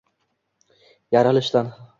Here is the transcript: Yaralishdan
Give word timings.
Yaralishdan 1.19 1.73